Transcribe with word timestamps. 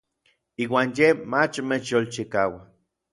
Iuan 0.63 0.89
yej 0.97 1.15
ma 1.31 1.41
mechyolchikaua. 1.69 2.59